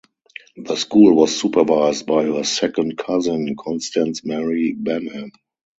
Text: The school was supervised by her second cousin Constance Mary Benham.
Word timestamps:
The 0.57 0.77
school 0.77 1.15
was 1.15 1.39
supervised 1.39 2.07
by 2.07 2.23
her 2.23 2.43
second 2.43 2.97
cousin 2.97 3.55
Constance 3.55 4.25
Mary 4.25 4.73
Benham. 4.73 5.31